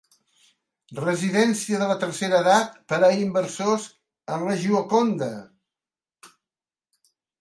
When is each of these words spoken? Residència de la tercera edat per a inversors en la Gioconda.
Residència 0.99 1.81
de 1.81 1.89
la 1.91 1.97
tercera 2.03 2.39
edat 2.45 2.79
per 2.93 2.99
a 3.09 3.11
inversors 3.25 3.85
en 4.39 4.49
la 4.49 4.57
Gioconda. 4.63 5.29